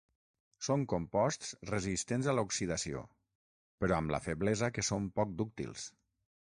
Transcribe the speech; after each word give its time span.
Són 0.67 0.85
composts 0.93 1.51
resistents 1.71 2.31
a 2.31 2.35
l'oxidació, 2.39 3.05
però 3.85 4.01
amb 4.01 4.17
la 4.17 4.23
feblesa 4.31 4.75
que 4.79 4.87
són 4.93 5.11
poc 5.21 5.39
dúctils. 5.43 5.89